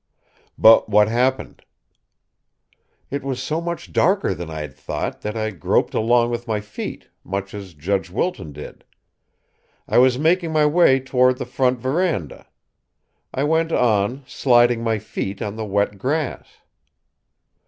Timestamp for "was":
3.21-3.39, 9.99-10.17